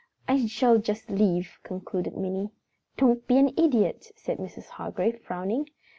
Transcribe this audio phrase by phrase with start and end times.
[0.27, 2.49] "I shall just leave!" concluded Minnie.
[2.97, 4.65] "Don't be an idiot!" said Mrs.
[4.69, 5.67] Hargrave, frowning.